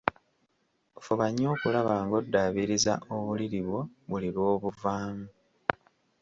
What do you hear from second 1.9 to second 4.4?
ng'oddaabiriza obuliri bwo buli